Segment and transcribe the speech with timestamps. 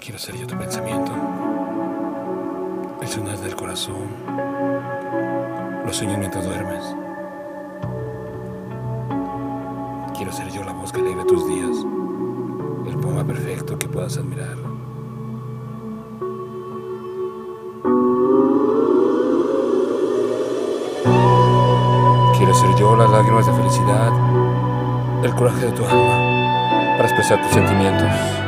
[0.00, 1.12] Quiero ser yo tu pensamiento,
[3.02, 4.08] el sonar del corazón,
[5.84, 6.84] los sueños mientras duermes.
[10.16, 11.76] Quiero ser yo la voz que alegra tus días,
[12.86, 14.56] el poema perfecto que puedas admirar.
[22.36, 24.12] Quiero ser yo las lágrimas de felicidad,
[25.24, 26.38] el coraje de tu alma
[26.96, 28.47] para expresar tus sentimientos.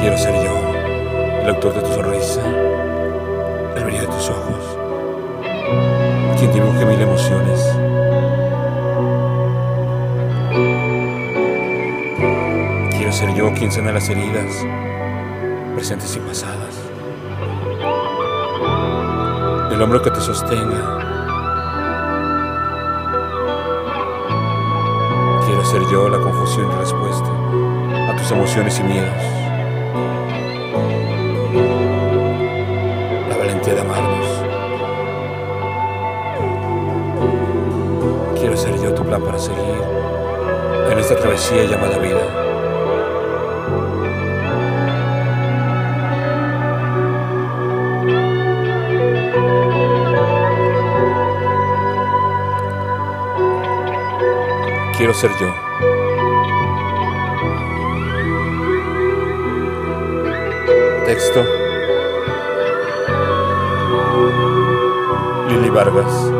[0.00, 0.58] Quiero ser yo,
[1.42, 2.40] el autor de tu sonrisa,
[3.76, 4.78] el brillo de tus ojos,
[6.38, 7.60] quien dibuje mil emociones.
[12.96, 14.64] Quiero ser yo quien sana las heridas,
[15.74, 16.80] presentes y pasadas.
[19.70, 20.98] El hombro que te sostenga.
[25.44, 27.30] Quiero ser yo la confusión y respuesta
[28.08, 29.39] a tus emociones y miedos.
[33.80, 34.26] Amarnos.
[38.38, 39.82] Quiero ser yo tu plan para seguir
[40.90, 42.20] en esta travesía llamada vida.
[54.98, 55.48] Quiero ser yo.
[61.06, 61.69] Texto.
[65.70, 66.30] anybody but of us.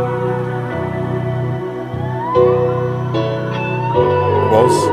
[4.53, 4.91] Waltz.